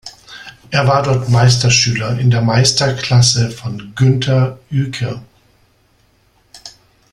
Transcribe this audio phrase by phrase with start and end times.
[0.71, 5.21] Er war dort Meisterschüler in der Meisterklasse von Günther Uecker.